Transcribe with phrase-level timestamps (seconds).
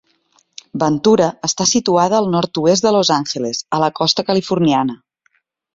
[0.83, 4.99] Ventura està situada al nord-oest de Los Angeles a la costa californiana.